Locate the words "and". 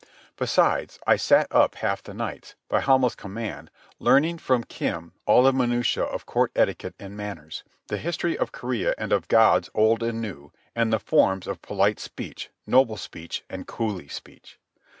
6.97-7.15, 8.97-9.13, 10.01-10.19, 10.75-10.91, 13.47-13.67